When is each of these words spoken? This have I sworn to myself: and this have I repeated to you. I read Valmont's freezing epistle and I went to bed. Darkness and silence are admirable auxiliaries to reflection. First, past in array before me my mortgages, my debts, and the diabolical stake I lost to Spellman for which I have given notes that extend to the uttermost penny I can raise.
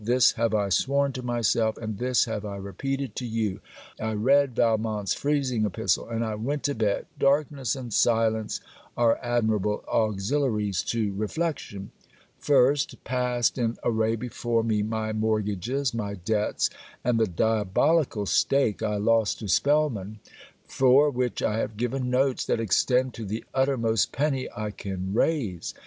This 0.03 0.31
have 0.31 0.55
I 0.55 0.69
sworn 0.69 1.11
to 1.13 1.21
myself: 1.21 1.77
and 1.77 1.99
this 1.99 2.25
have 2.25 2.43
I 2.43 2.55
repeated 2.55 3.15
to 3.17 3.25
you. 3.27 3.59
I 3.99 4.13
read 4.13 4.55
Valmont's 4.55 5.13
freezing 5.13 5.63
epistle 5.63 6.09
and 6.09 6.25
I 6.25 6.33
went 6.33 6.63
to 6.63 6.73
bed. 6.73 7.05
Darkness 7.19 7.75
and 7.75 7.93
silence 7.93 8.61
are 8.97 9.19
admirable 9.21 9.83
auxiliaries 9.87 10.81
to 10.85 11.13
reflection. 11.13 11.91
First, 12.39 13.03
past 13.03 13.59
in 13.59 13.77
array 13.83 14.15
before 14.15 14.63
me 14.63 14.81
my 14.81 15.13
mortgages, 15.13 15.93
my 15.93 16.15
debts, 16.15 16.71
and 17.03 17.19
the 17.19 17.27
diabolical 17.27 18.25
stake 18.25 18.81
I 18.81 18.95
lost 18.95 19.37
to 19.37 19.47
Spellman 19.47 20.17
for 20.67 21.11
which 21.11 21.43
I 21.43 21.59
have 21.59 21.77
given 21.77 22.09
notes 22.09 22.43
that 22.45 22.59
extend 22.59 23.13
to 23.13 23.23
the 23.23 23.45
uttermost 23.53 24.11
penny 24.11 24.49
I 24.57 24.71
can 24.71 25.13
raise. 25.13 25.75